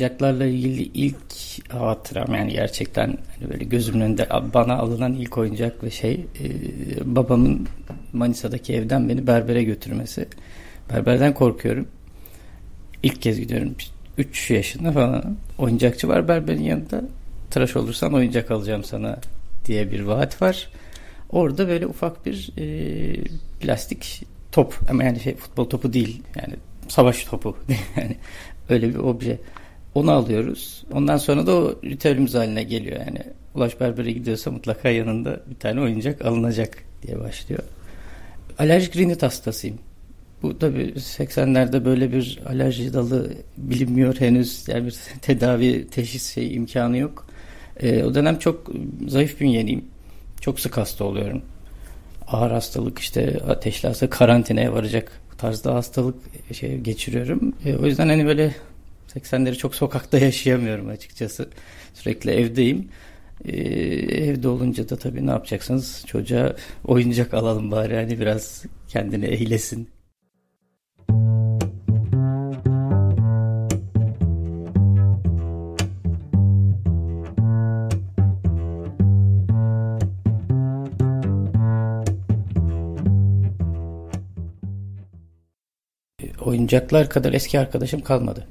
oyuncaklarla 0.00 0.46
ilgili 0.46 0.82
ilk 0.82 1.16
hatıram 1.68 2.34
yani 2.34 2.52
gerçekten 2.52 3.06
hani 3.06 3.50
böyle 3.50 3.64
gözümün 3.64 4.00
önünde 4.00 4.28
bana 4.54 4.76
alınan 4.76 5.14
ilk 5.14 5.38
oyuncak 5.38 5.84
ve 5.84 5.90
şey 5.90 6.12
e, 6.12 6.46
babamın 7.16 7.68
Manisa'daki 8.12 8.74
evden 8.74 9.08
beni 9.08 9.26
berbere 9.26 9.64
götürmesi. 9.64 10.28
Berberden 10.90 11.34
korkuyorum. 11.34 11.88
İlk 13.02 13.22
kez 13.22 13.40
gidiyorum. 13.40 13.74
3 14.18 14.50
yaşında 14.50 14.92
falan. 14.92 15.36
Oyuncakçı 15.58 16.08
var 16.08 16.28
berberin 16.28 16.62
yanında. 16.62 17.02
Tıraş 17.50 17.76
olursan 17.76 18.14
oyuncak 18.14 18.50
alacağım 18.50 18.84
sana 18.84 19.18
diye 19.66 19.90
bir 19.90 20.00
vaat 20.00 20.42
var. 20.42 20.68
Orada 21.30 21.68
böyle 21.68 21.86
ufak 21.86 22.26
bir 22.26 22.52
e, 22.58 22.64
plastik 23.60 24.22
top 24.52 24.74
ama 24.90 25.04
yani 25.04 25.20
şey 25.20 25.34
futbol 25.36 25.64
topu 25.64 25.92
değil 25.92 26.22
yani 26.36 26.54
savaş 26.88 27.24
topu 27.24 27.56
yani 27.96 28.16
öyle 28.68 28.88
bir 28.88 28.98
obje. 28.98 29.38
Onu 29.94 30.10
alıyoruz. 30.10 30.84
Ondan 30.92 31.16
sonra 31.16 31.46
da 31.46 31.56
o 31.56 31.74
ritüelimiz 31.84 32.34
haline 32.34 32.62
geliyor 32.62 33.00
yani. 33.06 33.18
Ulaş 33.54 33.80
Berber'e 33.80 34.12
gidiyorsa 34.12 34.50
mutlaka 34.50 34.88
yanında 34.88 35.40
bir 35.50 35.54
tane 35.54 35.80
oyuncak 35.80 36.24
alınacak 36.24 36.78
diye 37.02 37.20
başlıyor. 37.20 37.62
Alerjik 38.58 38.96
rinit 38.96 39.22
hastasıyım. 39.22 39.78
Bu 40.42 40.58
tabi 40.58 40.82
80'lerde 40.96 41.84
böyle 41.84 42.12
bir 42.12 42.40
alerji 42.46 42.92
dalı 42.92 43.32
bilinmiyor 43.56 44.20
henüz. 44.20 44.68
Yani 44.68 44.86
bir 44.86 44.96
tedavi, 45.22 45.86
teşhis 45.90 46.34
şey 46.34 46.54
imkanı 46.54 46.98
yok. 46.98 47.26
E, 47.80 48.04
o 48.04 48.14
dönem 48.14 48.38
çok 48.38 48.70
zayıf 49.08 49.40
bünyeliyim. 49.40 49.84
Çok 50.40 50.60
sık 50.60 50.76
hasta 50.76 51.04
oluyorum. 51.04 51.42
Ağır 52.26 52.50
hastalık 52.50 52.98
işte 52.98 53.40
ateşli 53.48 53.88
hasta 53.88 54.10
karantinaya 54.10 54.72
varacak 54.72 55.20
tarzda 55.38 55.74
hastalık 55.74 56.16
şey 56.52 56.78
geçiriyorum. 56.78 57.52
E, 57.64 57.76
o 57.76 57.86
yüzden 57.86 58.08
hani 58.08 58.26
böyle 58.26 58.54
80'leri 59.14 59.56
çok 59.56 59.74
sokakta 59.74 60.18
yaşayamıyorum 60.26 60.88
açıkçası. 60.88 61.48
Sürekli 61.94 62.30
evdeyim. 62.30 62.88
Ee, 63.44 63.56
evde 64.24 64.48
olunca 64.48 64.88
da 64.88 64.96
tabii 64.96 65.26
ne 65.26 65.30
yapacaksınız? 65.30 66.04
Çocuğa 66.06 66.56
oyuncak 66.84 67.34
alalım 67.34 67.70
bari 67.70 67.96
hani 67.96 68.20
biraz 68.20 68.64
kendini 68.88 69.26
eğlesin. 69.26 69.88
oyuncaklar 86.40 87.10
kadar 87.10 87.32
eski 87.32 87.60
arkadaşım 87.60 88.00
kalmadı. 88.00 88.46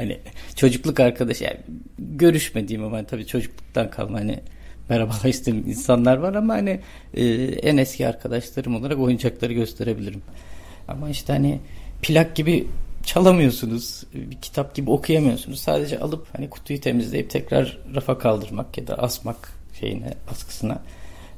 Hani 0.00 0.18
çocukluk 0.56 1.00
arkadaş 1.00 1.40
yani 1.40 1.56
görüşmediğim 1.98 2.84
ama 2.84 3.06
tabii 3.06 3.26
çocukluktan 3.26 3.90
kalma 3.90 4.18
hani 4.18 4.40
merhabalaştığım 4.88 5.68
insanlar 5.68 6.16
var 6.16 6.34
ama 6.34 6.54
hani 6.54 6.80
e, 7.14 7.24
en 7.42 7.76
eski 7.76 8.08
arkadaşlarım 8.08 8.76
olarak 8.76 8.98
oyuncakları 8.98 9.52
gösterebilirim. 9.52 10.22
Ama 10.88 11.10
işte 11.10 11.32
hani 11.32 11.60
plak 12.02 12.36
gibi 12.36 12.66
çalamıyorsunuz. 13.04 14.04
Bir 14.14 14.36
kitap 14.36 14.74
gibi 14.74 14.90
okuyamıyorsunuz. 14.90 15.60
Sadece 15.60 15.98
alıp 15.98 16.26
hani 16.36 16.50
kutuyu 16.50 16.80
temizleyip 16.80 17.30
tekrar 17.30 17.78
rafa 17.94 18.18
kaldırmak 18.18 18.78
ya 18.78 18.86
da 18.86 18.94
asmak 18.94 19.52
şeyine 19.80 20.14
askısına 20.30 20.82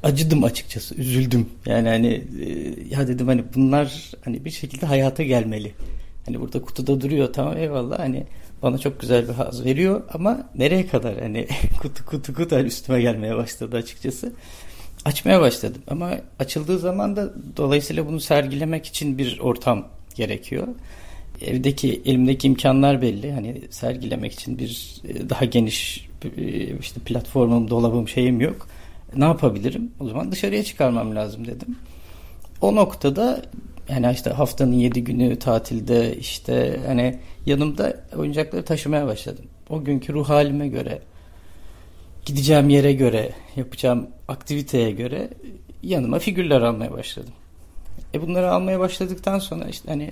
acıdım 0.02 0.44
açıkçası. 0.44 0.94
Üzüldüm. 0.94 1.48
Yani 1.66 1.88
hani 1.88 2.24
e, 2.44 2.48
ya 2.90 3.08
dedim 3.08 3.26
hani 3.26 3.44
bunlar 3.54 4.10
hani 4.24 4.44
bir 4.44 4.50
şekilde 4.50 4.86
hayata 4.86 5.22
gelmeli. 5.22 5.72
Hani 6.26 6.40
burada 6.40 6.62
kutuda 6.62 7.00
duruyor 7.00 7.32
tamam 7.32 7.56
eyvallah 7.56 7.98
hani 7.98 8.26
bana 8.62 8.78
çok 8.78 9.00
güzel 9.00 9.28
bir 9.28 9.32
haz 9.32 9.64
veriyor 9.64 10.02
ama 10.14 10.48
nereye 10.54 10.86
kadar 10.86 11.20
hani 11.20 11.46
kutu 11.82 12.06
kutu 12.06 12.34
kutu 12.34 12.58
üstüme 12.58 13.02
gelmeye 13.02 13.36
başladı 13.36 13.76
açıkçası. 13.76 14.32
Açmaya 15.04 15.40
başladım 15.40 15.82
ama 15.88 16.10
açıldığı 16.38 16.78
zaman 16.78 17.16
da 17.16 17.32
dolayısıyla 17.56 18.06
bunu 18.06 18.20
sergilemek 18.20 18.86
için 18.86 19.18
bir 19.18 19.38
ortam 19.38 19.88
gerekiyor. 20.14 20.68
Evdeki 21.40 22.02
elimdeki 22.04 22.46
imkanlar 22.46 23.02
belli. 23.02 23.32
Hani 23.32 23.62
sergilemek 23.70 24.32
için 24.32 24.58
bir 24.58 25.00
e, 25.08 25.30
daha 25.30 25.44
geniş 25.44 26.08
e, 26.36 26.78
işte 26.78 27.00
platformum, 27.00 27.70
dolabım 27.70 28.08
şeyim 28.08 28.40
yok. 28.40 28.66
Ne 29.16 29.24
yapabilirim? 29.24 29.90
O 30.00 30.08
zaman 30.08 30.32
dışarıya 30.32 30.64
çıkarmam 30.64 31.16
lazım 31.16 31.46
dedim. 31.46 31.76
O 32.60 32.74
noktada 32.74 33.42
yani 33.88 34.12
işte 34.12 34.30
haftanın 34.30 34.72
yedi 34.72 35.04
günü 35.04 35.38
tatilde 35.38 36.16
işte 36.16 36.80
hani 36.86 37.18
yanımda 37.46 37.96
oyuncakları 38.16 38.64
taşımaya 38.64 39.06
başladım. 39.06 39.44
O 39.70 39.84
günkü 39.84 40.12
ruh 40.12 40.28
halime 40.28 40.68
göre 40.68 40.98
gideceğim 42.26 42.68
yere 42.68 42.92
göre 42.92 43.32
yapacağım 43.56 44.06
aktiviteye 44.28 44.90
göre 44.90 45.28
yanıma 45.82 46.18
figürler 46.18 46.60
almaya 46.60 46.92
başladım. 46.92 47.32
E 48.14 48.22
bunları 48.22 48.50
almaya 48.50 48.80
başladıktan 48.80 49.38
sonra 49.38 49.64
işte 49.64 49.88
hani 49.88 50.10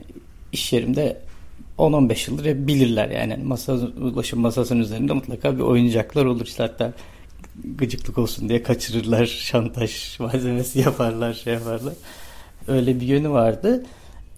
iş 0.52 0.72
yerimde 0.72 1.20
10-15 1.78 2.30
yıldır 2.30 2.66
bilirler 2.66 3.08
yani 3.08 3.36
masa 3.36 3.72
ulaşım 3.72 4.40
masasının 4.40 4.80
üzerinde 4.80 5.12
mutlaka 5.12 5.56
bir 5.56 5.62
oyuncaklar 5.62 6.24
olur 6.24 6.46
işte 6.46 6.62
hatta 6.62 6.92
gıcıklık 7.78 8.18
olsun 8.18 8.48
diye 8.48 8.62
kaçırırlar 8.62 9.26
şantaj 9.26 10.18
malzemesi 10.20 10.78
yaparlar 10.78 11.34
şey 11.34 11.54
yaparlar 11.54 11.94
öyle 12.70 13.00
bir 13.00 13.06
yönü 13.06 13.30
vardı. 13.30 13.84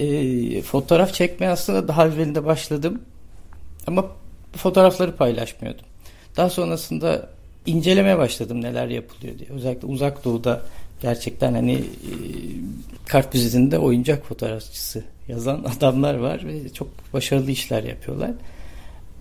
E, 0.00 0.62
fotoğraf 0.62 1.15
çekmeye 1.15 1.48
aslında 1.48 1.88
daha 1.88 2.06
evvelinde 2.06 2.44
başladım. 2.44 3.03
Ama 3.87 4.06
fotoğrafları 4.53 5.16
paylaşmıyordum. 5.16 5.84
Daha 6.37 6.50
sonrasında 6.50 7.28
incelemeye 7.66 8.19
başladım 8.19 8.62
neler 8.62 8.88
yapılıyor 8.88 9.38
diye. 9.38 9.48
Özellikle 9.50 9.87
uzak 9.87 10.25
doğuda 10.25 10.62
gerçekten 11.03 11.54
hani 11.54 11.72
e, 11.75 11.82
kart 13.06 13.34
vizitinde 13.34 13.78
oyuncak 13.78 14.26
fotoğrafçısı 14.26 15.04
yazan 15.28 15.64
adamlar 15.76 16.14
var 16.14 16.47
ve 16.47 16.72
çok 16.72 16.88
başarılı 17.12 17.50
işler 17.50 17.82
yapıyorlar. 17.82 18.31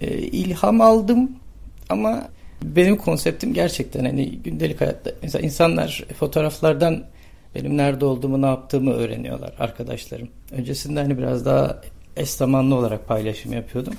E, 0.01 0.17
ilham 0.17 0.81
aldım 0.81 1.31
ama 1.89 2.29
benim 2.63 2.97
konseptim 2.97 3.53
gerçekten 3.53 4.05
hani 4.05 4.29
gündelik 4.29 4.81
hayatta 4.81 5.11
mesela 5.21 5.45
insanlar 5.45 6.05
fotoğraflardan 6.19 7.03
benim 7.55 7.77
nerede 7.77 8.05
olduğumu, 8.05 8.41
ne 8.41 8.45
yaptığımı 8.45 8.93
öğreniyorlar 8.93 9.53
arkadaşlarım. 9.59 10.29
Öncesinde 10.51 10.99
hani 10.99 11.17
biraz 11.17 11.45
daha 11.45 11.81
eş 12.17 12.29
zamanlı 12.29 12.75
olarak 12.75 13.07
paylaşım 13.07 13.53
yapıyordum. 13.53 13.93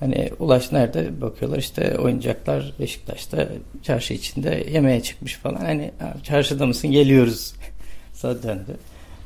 Hani 0.00 0.30
Ulaş 0.38 0.72
nerede 0.72 1.20
bakıyorlar 1.20 1.58
işte 1.58 1.98
oyuncaklar 1.98 2.72
Beşiktaş'ta 2.80 3.48
çarşı 3.82 4.14
içinde 4.14 4.66
yemeğe 4.72 5.02
çıkmış 5.02 5.36
falan. 5.36 5.60
Hani 5.60 5.90
çarşıda 6.22 6.66
mısın 6.66 6.90
geliyoruz. 6.90 7.54
Sana 8.12 8.42
döndü. 8.42 8.76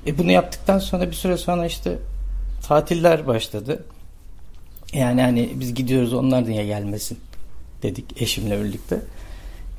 E 0.07 0.19
bunu 0.19 0.31
yaptıktan 0.31 0.79
sonra 0.79 1.07
bir 1.07 1.17
süre 1.17 1.37
sonra 1.37 1.67
işte 1.67 1.99
tatiller 2.69 3.27
başladı. 3.27 3.85
Yani 4.93 5.21
hani 5.21 5.51
biz 5.55 5.75
gidiyoruz 5.75 6.13
onlar 6.13 6.49
niye 6.49 6.67
gelmesin 6.67 7.19
dedik 7.83 8.23
eşimle 8.23 8.65
birlikte 8.65 9.01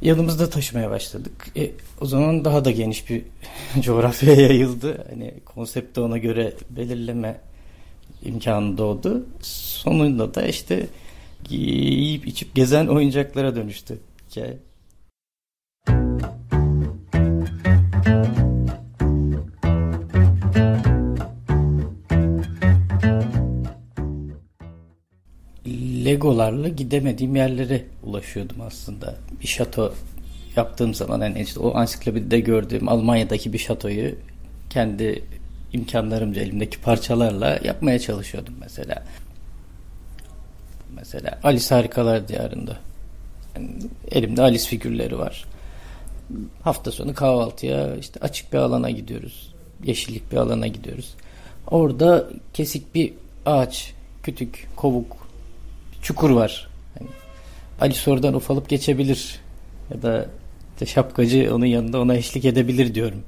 yanımızda 0.01 0.49
taşımaya 0.49 0.89
başladık. 0.89 1.47
E, 1.55 1.71
o 2.01 2.05
zaman 2.05 2.45
daha 2.45 2.65
da 2.65 2.71
geniş 2.71 3.09
bir 3.09 3.23
coğrafyaya 3.81 4.41
yayıldı. 4.41 5.05
Hani 5.09 5.33
konsepti 5.45 5.99
ona 6.01 6.17
göre 6.17 6.53
belirleme 6.69 7.39
imkanı 8.25 8.77
doğdu. 8.77 9.25
Sonunda 9.41 10.35
da 10.35 10.47
işte 10.47 10.87
yiyip 11.49 12.27
içip 12.27 12.55
gezen 12.55 12.87
oyuncaklara 12.87 13.55
dönüştü 13.55 13.99
hikaye. 14.29 14.57
Legolarla 26.07 26.67
gidemediğim 26.67 27.35
yerlere 27.35 27.85
ulaşıyordum 28.03 28.61
aslında. 28.61 29.15
Bir 29.41 29.47
şato 29.47 29.93
yaptığım 30.55 30.93
zaman 30.93 31.19
hani 31.19 31.41
işte 31.41 31.59
o 31.59 31.75
ansiklopedide 31.75 32.39
gördüğüm 32.39 32.89
Almanya'daki 32.89 33.53
bir 33.53 33.57
şatoyu 33.57 34.15
kendi 34.69 35.23
imkanlarımca 35.73 36.41
elimdeki 36.41 36.81
parçalarla 36.81 37.59
yapmaya 37.63 37.99
çalışıyordum 37.99 38.53
mesela. 38.59 39.03
Mesela 40.95 41.39
Alice 41.43 41.75
Harikalar 41.75 42.27
Diyarı'nda. 42.27 42.77
Yani 43.55 43.69
elimde 44.11 44.41
Alice 44.41 44.65
figürleri 44.65 45.17
var. 45.17 45.45
Hafta 46.63 46.91
sonu 46.91 47.13
kahvaltıya 47.13 47.95
işte 47.95 48.19
açık 48.19 48.53
bir 48.53 48.57
alana 48.57 48.89
gidiyoruz. 48.89 49.53
Yeşillik 49.83 50.31
bir 50.31 50.37
alana 50.37 50.67
gidiyoruz. 50.67 51.15
Orada 51.67 52.29
kesik 52.53 52.95
bir 52.95 53.13
ağaç, 53.45 53.93
kütük, 54.23 54.67
kovuk, 54.75 55.26
çukur 56.01 56.29
var. 56.29 56.67
Yani 56.99 57.09
Alice 57.81 58.11
oradan 58.11 58.33
ufalıp 58.33 58.69
geçebilir. 58.69 59.39
Ya 59.93 60.01
da 60.01 60.25
işte 60.73 60.85
şapkacı 60.85 61.55
onun 61.55 61.65
yanında 61.65 62.01
ona 62.01 62.15
eşlik 62.15 62.45
edebilir 62.45 62.95
diyorum. 62.95 63.23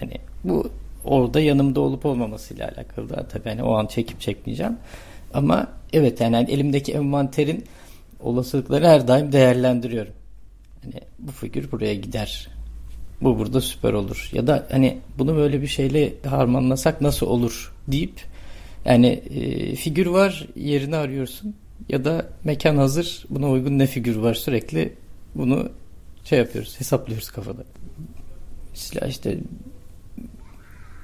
Hani 0.00 0.14
bu 0.44 0.70
orada 1.04 1.40
yanımda 1.40 1.80
olup 1.80 2.06
olmamasıyla 2.06 2.68
alakalı 2.68 3.08
da 3.08 3.28
tabii 3.28 3.48
hani 3.48 3.62
o 3.62 3.74
an 3.74 3.86
çekip 3.86 4.20
çekmeyeceğim. 4.20 4.76
Ama 5.34 5.66
evet 5.92 6.20
yani, 6.20 6.34
yani 6.34 6.50
elimdeki 6.50 6.92
envanterin 6.92 7.64
olasılıkları 8.20 8.86
her 8.86 9.08
daim 9.08 9.32
değerlendiriyorum. 9.32 10.12
Hani 10.84 11.00
bu 11.18 11.32
figür 11.32 11.72
buraya 11.72 11.94
gider. 11.94 12.48
Bu 13.20 13.38
burada 13.38 13.60
süper 13.60 13.92
olur. 13.92 14.30
Ya 14.32 14.46
da 14.46 14.66
hani 14.70 14.98
bunu 15.18 15.36
böyle 15.36 15.62
bir 15.62 15.66
şeyle 15.66 16.12
harmanlasak 16.28 17.00
nasıl 17.00 17.26
olur 17.26 17.72
deyip 17.88 18.20
yani 18.84 19.06
e, 19.06 19.74
figür 19.74 20.06
var 20.06 20.46
yerini 20.56 20.96
arıyorsun 20.96 21.54
ya 21.88 22.04
da 22.04 22.28
mekan 22.44 22.76
hazır 22.76 23.24
buna 23.30 23.50
uygun 23.50 23.78
ne 23.78 23.86
figür 23.86 24.16
var 24.16 24.34
sürekli 24.34 24.92
bunu 25.34 25.68
şey 26.24 26.38
yapıyoruz 26.38 26.80
hesaplıyoruz 26.80 27.30
kafada. 27.30 27.64
Mesela 28.70 29.06
işte 29.06 29.38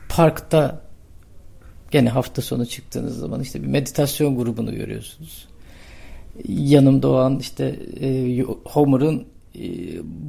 parkta 0.09 0.81
gene 1.91 2.09
hafta 2.09 2.43
sonu 2.43 2.67
çıktığınız 2.67 3.19
zaman 3.19 3.41
işte 3.41 3.63
bir 3.63 3.67
meditasyon 3.67 4.37
grubunu 4.37 4.75
görüyorsunuz. 4.75 5.49
Yanımda 6.49 7.11
o 7.11 7.15
an 7.15 7.39
işte 7.39 7.77
e, 8.01 8.43
Homer'ın 8.65 9.27
e, 9.55 9.63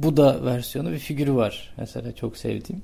Buda 0.02 0.44
versiyonu 0.44 0.90
bir 0.90 0.98
figürü 0.98 1.34
var. 1.34 1.74
Mesela 1.78 2.14
çok 2.14 2.36
sevdiğim. 2.36 2.82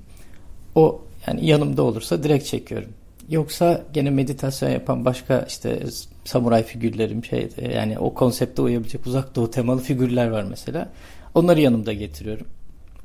O 0.75 1.01
yani 1.27 1.45
yanımda 1.45 1.83
olursa 1.83 2.23
direkt 2.23 2.45
çekiyorum. 2.45 2.89
Yoksa 3.29 3.83
gene 3.93 4.09
meditasyon 4.09 4.69
yapan 4.69 5.05
başka 5.05 5.45
işte 5.47 5.79
samuray 6.25 6.63
figürlerim 6.63 7.25
şey 7.25 7.49
yani 7.73 7.99
o 7.99 8.13
konsepte 8.13 8.61
uyabilecek 8.61 9.07
uzak 9.07 9.35
doğu 9.35 9.51
temalı 9.51 9.81
figürler 9.81 10.27
var 10.27 10.43
mesela. 10.49 10.89
Onları 11.35 11.61
yanımda 11.61 11.93
getiriyorum. 11.93 12.47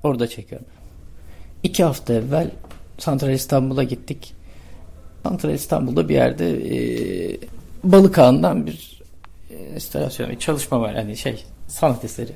Orada 0.03 0.29
çekiyorum. 0.29 0.67
İki 1.63 1.85
hafta 1.85 2.15
evvel 2.15 2.51
Santral 2.99 3.31
İstanbul'a 3.31 3.83
gittik. 3.83 4.35
Santral 5.23 5.55
İstanbul'da 5.55 6.09
bir 6.09 6.15
yerde 6.15 6.51
e, 6.51 7.37
balık 7.85 8.19
ağından 8.19 8.67
bir 8.67 9.03
e, 9.51 9.75
installasyon, 9.75 10.31
bir 10.31 10.39
çalışma 10.39 10.81
var. 10.81 10.95
Yani 10.95 11.17
şey 11.17 11.45
sanat 11.69 12.05
eseri. 12.05 12.33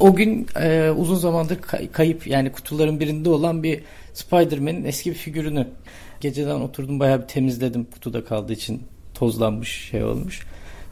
O 0.00 0.14
gün 0.14 0.46
e, 0.60 0.90
uzun 0.90 1.16
zamandır 1.16 1.60
kay- 1.60 1.90
kayıp 1.92 2.26
yani 2.26 2.52
kutuların 2.52 3.00
birinde 3.00 3.30
olan 3.30 3.62
bir 3.62 3.80
Spider-Man'in 4.14 4.84
eski 4.84 5.10
bir 5.10 5.14
figürünü 5.16 5.66
geceden 6.24 6.60
oturdum 6.60 7.00
bayağı 7.00 7.22
bir 7.22 7.26
temizledim 7.26 7.84
kutuda 7.84 8.24
kaldığı 8.24 8.52
için 8.52 8.82
tozlanmış 9.14 9.88
şey 9.90 10.04
olmuş. 10.04 10.46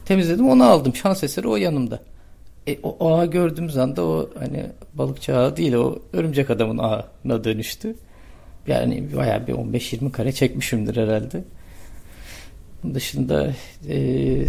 Temizledim 0.05 0.49
onu 0.49 0.63
aldım 0.63 0.95
şans 0.95 1.23
eseri 1.23 1.47
o 1.47 1.55
yanımda. 1.55 1.99
E, 2.67 2.77
o, 2.83 2.97
o 2.99 3.13
ağı 3.13 3.25
gördüğümüz 3.25 3.77
anda 3.77 4.03
o 4.03 4.29
hani 4.39 4.65
balıkçı 4.93 5.37
ağı 5.37 5.57
değil 5.57 5.73
o 5.73 5.99
örümcek 6.13 6.49
adamın 6.49 6.77
ağına 6.77 7.43
dönüştü. 7.43 7.95
Yani 8.67 9.15
bayağı 9.15 9.47
bir 9.47 9.53
15-20 9.53 10.11
kare 10.11 10.31
çekmişimdir 10.31 10.97
herhalde. 10.97 11.43
Bunun 12.83 12.95
dışında 12.95 13.53
e, 13.89 13.97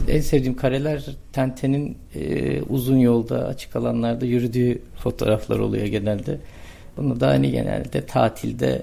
en 0.08 0.20
sevdiğim 0.20 0.56
kareler 0.56 1.04
Tenten'in 1.32 1.98
e, 2.14 2.62
uzun 2.62 2.96
yolda 2.96 3.46
açık 3.46 3.76
alanlarda 3.76 4.26
yürüdüğü 4.26 4.82
fotoğraflar 4.96 5.58
oluyor 5.58 5.87
genelde. 5.87 6.38
Bunu 6.96 7.20
da 7.20 7.28
hani 7.28 7.50
genelde 7.50 8.06
tatilde 8.06 8.82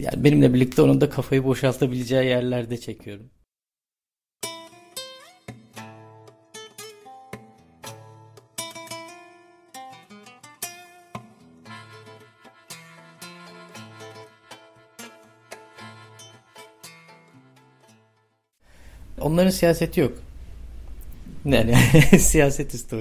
yani 0.00 0.24
benimle 0.24 0.54
birlikte 0.54 0.82
onun 0.82 1.00
da 1.00 1.10
kafayı 1.10 1.44
boşaltabileceği 1.44 2.26
yerlerde 2.26 2.76
çekiyorum. 2.80 3.30
Onların 19.20 19.50
siyaseti 19.50 20.00
yok. 20.00 20.12
Yani 21.44 21.74
siyaset 22.18 22.74
üstü 22.74 22.96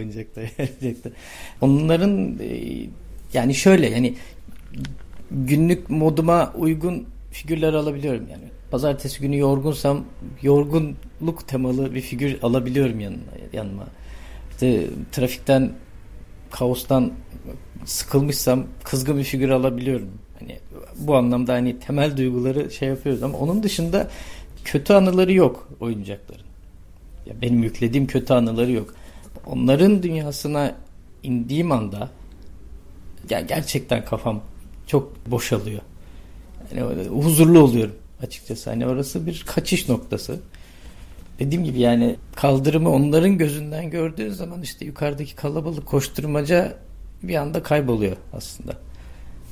gerçekten. 0.58 1.12
Onların 1.62 2.40
e, 2.40 2.88
yani 3.34 3.56
şöyle 3.56 3.90
yani 3.90 4.16
günlük 5.32 5.90
moduma 5.90 6.54
uygun 6.58 7.06
figürler 7.32 7.74
alabiliyorum 7.74 8.28
yani. 8.32 8.44
Pazartesi 8.72 9.22
günü 9.22 9.38
yorgunsam 9.38 10.06
yorgunluk 10.42 11.48
temalı 11.48 11.96
bir 11.96 12.02
figür 12.02 12.44
alabiliyorum 12.44 13.00
yanına, 13.00 13.20
yanıma. 13.54 13.88
İşte 14.52 14.88
trafikten 15.12 15.72
kaostan 16.52 17.12
sıkılmışsam 17.86 18.66
kızgın 18.84 19.18
bir 19.18 19.24
figür 19.24 19.50
alabiliyorum. 19.50 20.10
Hani 20.40 20.60
bu 20.98 21.16
anlamda 21.16 21.54
hani 21.54 21.80
temel 21.80 22.18
duyguları 22.18 22.72
şey 22.72 22.90
yapıyoruz 22.90 23.24
ama 23.24 23.38
onun 23.38 23.64
dışında 23.64 24.08
kötü 24.66 24.94
anıları 24.94 25.34
yok 25.34 25.70
oyuncakların. 25.80 26.46
Ya 27.26 27.34
benim 27.42 27.64
yüklediğim 27.64 28.08
kötü 28.08 28.34
anıları 28.34 28.72
yok. 28.72 28.94
Onların 29.46 30.04
dünyasına 30.04 30.76
indiğim 31.24 31.72
anda 31.72 32.10
ya 33.30 33.42
gerçekten 33.42 34.06
kafam 34.06 34.42
çok 34.90 35.32
boşalıyor. 35.32 35.82
Yani 36.76 37.08
huzurlu 37.08 37.60
oluyorum 37.60 37.96
açıkçası. 38.24 38.70
Hani 38.70 38.88
orası 38.88 39.26
bir 39.26 39.44
kaçış 39.48 39.90
noktası. 39.90 40.40
Dediğim 41.40 41.64
gibi 41.64 41.80
yani 41.80 42.16
kaldırımı 42.36 42.90
onların 42.90 43.38
gözünden 43.38 43.90
gördüğün 43.90 44.30
zaman 44.30 44.62
işte 44.62 44.86
yukarıdaki 44.86 45.36
kalabalık 45.36 45.86
koşturmaca 45.86 46.78
bir 47.24 47.36
anda 47.36 47.64
kayboluyor 47.64 48.18
aslında. 48.34 48.72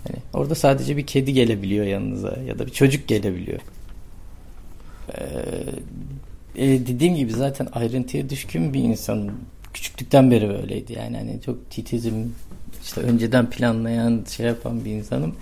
Yani 0.10 0.20
orada 0.34 0.56
sadece 0.56 0.98
bir 0.98 1.06
kedi 1.08 1.34
gelebiliyor 1.34 1.86
yanınıza 1.86 2.38
ya 2.48 2.60
da 2.60 2.66
bir 2.66 2.72
çocuk 2.72 3.08
gelebiliyor. 3.08 3.60
Ee, 5.18 5.24
e, 6.56 6.68
dediğim 6.88 7.16
gibi 7.16 7.34
zaten 7.34 7.68
ayrıntıya 7.74 8.30
düşkün 8.30 8.74
bir 8.74 8.80
insan. 8.84 9.32
Küçüklükten 9.74 10.32
beri 10.32 10.50
böyleydi 10.50 10.94
yani 10.94 11.18
hani 11.18 11.42
çok 11.46 11.70
titizim 11.70 12.34
işte 12.88 13.02
önceden 13.02 13.50
planlayan 13.50 14.24
şey 14.30 14.46
yapan 14.46 14.86
bir 14.86 14.92
insanım. 14.92 15.36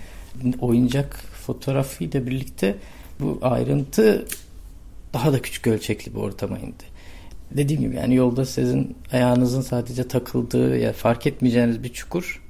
Oyuncak 0.60 1.16
fotoğrafıyla 1.16 2.26
birlikte 2.26 2.76
bu 3.20 3.38
ayrıntı 3.42 4.26
daha 5.12 5.32
da 5.32 5.42
küçük 5.42 5.66
ölçekli 5.66 6.14
bir 6.14 6.18
ortama 6.18 6.58
indi. 6.58 6.84
Dediğim 7.50 7.82
gibi 7.82 7.96
yani 7.96 8.14
yolda 8.14 8.44
sizin 8.44 8.96
ayağınızın 9.12 9.60
sadece 9.60 10.08
takıldığı 10.08 10.78
ya 10.78 10.92
fark 10.92 11.26
etmeyeceğiniz 11.26 11.82
bir 11.82 11.88
çukur 11.88 12.42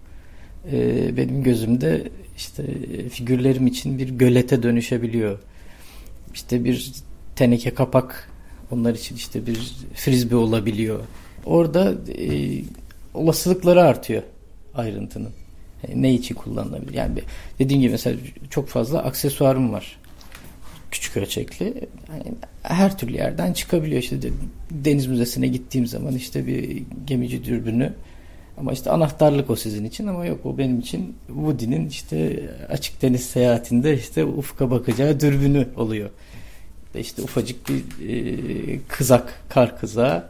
e, 0.73 1.17
benim 1.17 1.43
gözümde 1.43 2.09
işte 2.37 2.63
figürlerim 3.09 3.67
için 3.67 3.99
bir 3.99 4.09
gölete 4.09 4.63
dönüşebiliyor. 4.63 5.39
İşte 6.35 6.65
bir 6.65 6.93
teneke 7.37 7.75
kapak 7.75 8.31
onlar 8.71 8.95
için 8.95 9.17
işte 9.17 9.47
bir 9.47 9.77
frisbee 9.95 10.37
olabiliyor. 10.37 11.01
Orada 11.45 11.95
e, 12.19 12.63
olasılıkları 13.15 13.83
artıyor 13.83 14.23
ayrıntının. 14.77 15.31
Yani 15.89 16.03
ne 16.03 16.15
için 16.15 16.35
kullanılabilir? 16.35 16.95
Yani 16.95 17.19
dediğim 17.59 17.83
gibi 17.83 17.93
mesela 17.93 18.17
çok 18.51 18.69
fazla 18.69 19.03
aksesuarım 19.03 19.73
var. 19.73 19.99
Küçük 20.91 21.17
ölçekli. 21.17 21.65
Yani 22.13 22.37
her 22.63 22.99
türlü 22.99 23.17
yerden 23.17 23.53
çıkabiliyor. 23.53 24.03
İşte 24.03 24.23
de, 24.23 24.31
deniz 24.71 25.07
müzesine 25.07 25.49
gittiğim 25.49 25.87
zaman 25.87 26.15
işte 26.15 26.47
bir 26.47 26.83
gemici 27.07 27.45
dürbünü 27.45 27.93
ama 28.59 28.73
işte 28.73 28.91
anahtarlık 28.91 29.51
o 29.51 29.57
sizin 29.57 29.85
için 29.85 30.07
ama 30.07 30.27
yok 30.27 30.47
o 30.47 30.59
benim 30.59 30.81
için 30.81 31.17
Woody'nin 31.27 31.89
işte 31.89 32.51
açık 32.69 33.03
deniz 33.03 33.25
seyahatinde 33.25 33.95
işte 33.95 34.25
ufka 34.25 34.71
bakacağı 34.71 35.21
dürbünü 35.21 35.69
oluyor. 35.77 36.11
İşte 36.95 37.23
ufacık 37.23 37.69
bir 37.69 38.09
e, 38.09 38.79
kızak, 38.89 39.43
kar 39.49 39.79
kızağı. 39.81 40.25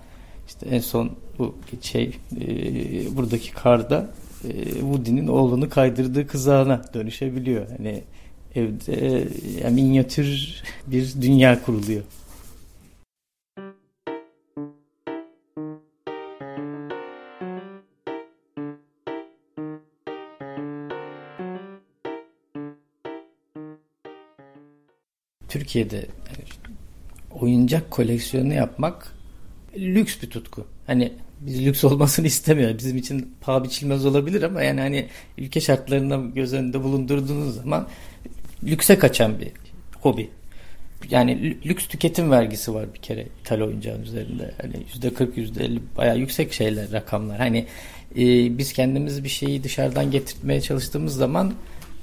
İşte 0.48 0.66
en 0.66 0.80
son 0.80 1.12
bu 1.38 1.54
şey 1.82 2.10
e, 2.40 2.46
buradaki 3.16 3.52
karda 3.52 4.10
e, 4.44 4.64
Woody'nin 4.64 5.26
oğlunu 5.26 5.68
kaydırdığı 5.70 6.26
kızağına 6.26 6.82
dönüşebiliyor. 6.94 7.66
Hani 7.76 8.02
evde 8.54 9.28
yani 9.62 9.82
minyatür 9.82 10.62
bir 10.86 11.14
dünya 11.22 11.62
kuruluyor. 11.62 12.02
Türkiye'de 25.48 26.06
oyuncak 27.40 27.90
koleksiyonu 27.90 28.54
yapmak 28.54 29.12
lüks 29.76 30.22
bir 30.22 30.30
tutku. 30.30 30.66
Hani 30.86 31.12
biz 31.40 31.66
lüks 31.66 31.84
olmasını 31.84 32.26
istemiyor. 32.32 32.78
Bizim 32.78 32.96
için 32.96 33.34
paha 33.40 33.64
biçilmez 33.64 34.06
olabilir 34.06 34.42
ama 34.42 34.62
yani 34.62 34.80
hani 34.80 35.06
ülke 35.38 35.60
şartlarından 35.60 36.34
göz 36.34 36.52
önünde 36.52 36.82
bulundurduğunuz 36.82 37.54
zaman 37.54 37.88
lükse 38.64 38.98
kaçan 38.98 39.40
bir 39.40 39.48
hobi. 40.00 40.30
Yani 41.10 41.56
lüks 41.66 41.86
tüketim 41.86 42.30
vergisi 42.30 42.74
var 42.74 42.86
bir 42.94 42.98
kere 42.98 43.26
ithal 43.40 43.60
oyuncağın 43.60 44.02
üzerinde. 44.02 44.54
Hani 44.62 44.74
yüzde 44.92 45.14
40 45.14 45.36
yüzde 45.36 45.64
50 45.64 45.80
bayağı 45.96 46.18
yüksek 46.18 46.52
şeyler 46.52 46.92
rakamlar. 46.92 47.38
Hani 47.38 47.66
e, 48.16 48.58
biz 48.58 48.72
kendimiz 48.72 49.24
bir 49.24 49.28
şeyi 49.28 49.64
dışarıdan 49.64 50.10
getirtmeye 50.10 50.60
çalıştığımız 50.60 51.16
zaman 51.16 51.54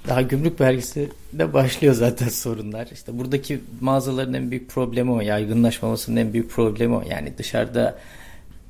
daha 0.08 0.22
gümrük 0.22 0.62
vergisi 0.62 1.10
de 1.34 1.54
başlıyor 1.54 1.94
zaten 1.94 2.28
sorunlar. 2.30 2.88
İşte 2.94 3.18
buradaki 3.20 3.60
mağazaların 3.82 4.34
en 4.34 4.52
büyük 4.52 4.70
problemi 4.70 5.12
o. 5.12 5.22
Yaygınlaşmamasının 5.22 6.16
en 6.16 6.34
büyük 6.34 6.50
problemi 6.50 6.96
o. 6.96 7.04
Yani 7.10 7.38
dışarıda 7.38 8.00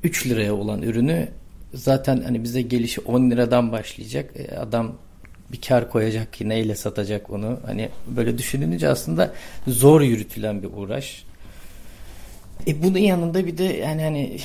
3 0.04 0.28
liraya 0.28 0.54
olan 0.56 0.82
ürünü 0.82 1.28
zaten 1.74 2.22
hani 2.22 2.44
bize 2.44 2.62
gelişi 2.62 3.02
10 3.02 3.32
liradan 3.32 3.72
başlayacak. 3.72 4.32
E, 4.36 4.58
adam 4.58 4.96
bir 5.52 5.62
kar 5.62 5.90
koyacak 5.90 6.34
ki 6.34 6.50
neyle 6.50 6.76
satacak 6.76 7.30
onu. 7.30 7.60
Hani 7.66 7.90
böyle 8.08 8.38
düşününce 8.38 8.90
aslında 8.90 9.34
zor 9.68 10.02
yürütülen 10.02 10.64
bir 10.64 10.70
uğraş. 10.74 11.24
E 12.68 12.84
bunun 12.84 12.98
yanında 12.98 13.46
bir 13.46 13.58
de 13.58 13.64
yani 13.64 14.02
hani 14.04 14.38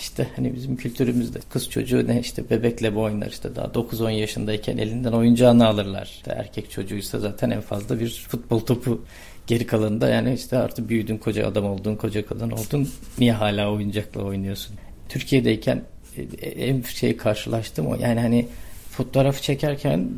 işte 0.00 0.26
hani 0.36 0.54
bizim 0.54 0.76
kültürümüzde 0.76 1.38
kız 1.50 1.70
çocuğu 1.70 2.06
ne 2.08 2.20
işte 2.20 2.50
bebekle 2.50 2.94
bu 2.94 3.00
oynar 3.00 3.26
işte 3.26 3.56
daha 3.56 3.66
9-10 3.66 4.10
yaşındayken 4.10 4.78
elinden 4.78 5.12
oyuncağını 5.12 5.66
alırlar. 5.66 6.04
İşte 6.04 6.34
erkek 6.36 6.70
çocuğuysa 6.70 7.18
zaten 7.18 7.50
en 7.50 7.60
fazla 7.60 8.00
bir 8.00 8.26
futbol 8.28 8.60
topu 8.60 9.04
geri 9.46 9.66
kalanında 9.66 10.08
yani 10.08 10.34
işte 10.34 10.58
artık 10.58 10.88
büyüdün 10.88 11.18
koca 11.18 11.48
adam 11.48 11.64
oldun 11.64 11.96
koca 11.96 12.26
kadın 12.26 12.50
oldun 12.50 12.88
niye 13.18 13.32
hala 13.32 13.72
oyuncakla 13.72 14.22
oynuyorsun? 14.22 14.76
Türkiye'deyken 15.08 15.82
e, 16.16 16.48
en 16.48 16.82
şey 16.82 17.16
karşılaştım 17.16 17.86
o. 17.86 17.94
Yani 17.94 18.20
hani 18.20 18.46
fotoğrafı 18.90 19.42
çekerken 19.42 20.08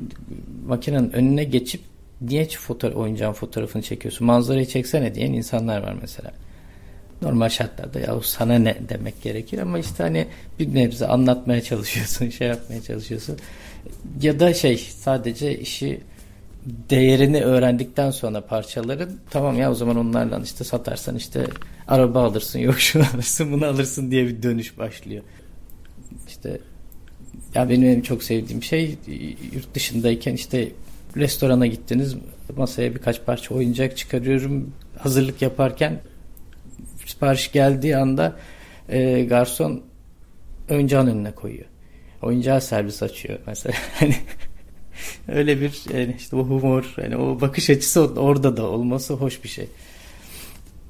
makinenin 0.66 1.12
önüne 1.12 1.45
geçip 1.45 1.81
niye 2.21 2.49
fotoğraf, 2.49 2.97
oyuncağın 2.97 3.33
fotoğrafını 3.33 3.83
çekiyorsun? 3.83 4.26
Manzarayı 4.26 4.66
çeksene 4.66 5.14
diyen 5.14 5.33
insanlar 5.33 5.83
var 5.83 5.97
mesela. 6.00 6.33
Normal 7.23 7.49
şartlarda 7.49 8.00
ya 8.00 8.21
sana 8.23 8.59
ne? 8.59 8.76
demek 8.88 9.23
gerekir 9.23 9.59
ama 9.59 9.78
işte 9.78 10.02
hani 10.02 10.26
bir 10.59 10.75
nebze 10.75 11.07
anlatmaya 11.07 11.62
çalışıyorsun 11.62 12.31
şey 12.31 12.49
yapmaya 12.49 12.83
çalışıyorsun. 12.83 13.37
Ya 14.23 14.40
da 14.40 14.55
şey 14.55 14.76
sadece 14.76 15.59
işi 15.59 16.00
değerini 16.66 17.43
öğrendikten 17.43 18.11
sonra 18.11 18.40
parçaların 18.40 19.11
tamam 19.31 19.59
ya 19.59 19.71
o 19.71 19.75
zaman 19.75 19.97
onlarla 19.97 20.40
işte 20.45 20.64
satarsan 20.64 21.16
işte 21.16 21.47
araba 21.88 22.23
alırsın 22.23 22.59
yok 22.59 22.81
şunu 22.81 23.05
alırsın 23.14 23.52
bunu 23.52 23.66
alırsın 23.66 24.11
diye 24.11 24.26
bir 24.26 24.43
dönüş 24.43 24.78
başlıyor. 24.78 25.23
İşte 26.28 26.61
ya 27.55 27.69
benim 27.69 27.88
en 27.88 28.00
çok 28.00 28.23
sevdiğim 28.23 28.62
şey 28.62 28.99
yurt 29.52 29.75
dışındayken 29.75 30.35
işte 30.35 30.69
restorana 31.16 31.66
gittiniz 31.66 32.16
masaya 32.57 32.95
birkaç 32.95 33.25
parça 33.25 33.55
oyuncak 33.55 33.97
çıkarıyorum 33.97 34.73
hazırlık 34.99 35.43
yaparken 35.43 36.00
sipariş 37.07 37.52
geldiği 37.52 37.97
anda 37.97 38.37
e, 38.88 39.25
garson 39.25 39.83
oyuncağın 40.71 41.07
önüne 41.07 41.31
koyuyor. 41.31 41.66
Oyuncağı 42.23 42.61
servis 42.61 43.02
açıyor 43.02 43.38
mesela. 43.47 43.75
Hani 43.99 44.14
öyle 45.28 45.61
bir 45.61 45.95
yani 45.95 46.14
işte 46.19 46.37
o 46.37 46.45
humor, 46.45 46.95
yani 47.02 47.16
o 47.16 47.40
bakış 47.40 47.71
açısı 47.71 48.00
orada 48.00 48.57
da 48.57 48.66
olması 48.71 49.14
hoş 49.14 49.45
bir 49.45 49.49
şey. 49.49 49.69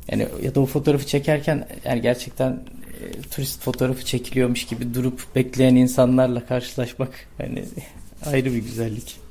Yani 0.08 0.28
ya 0.42 0.54
da 0.54 0.60
o 0.60 0.66
fotoğrafı 0.66 1.06
çekerken 1.06 1.68
yani 1.84 2.02
gerçekten 2.02 2.50
e, 2.50 3.20
turist 3.30 3.60
fotoğrafı 3.60 4.04
çekiliyormuş 4.04 4.66
gibi 4.66 4.94
durup 4.94 5.22
bekleyen 5.34 5.74
insanlarla 5.74 6.46
karşılaşmak 6.46 7.10
yani 7.38 7.64
ayrı 8.26 8.52
bir 8.52 8.58
güzellik. 8.58 9.25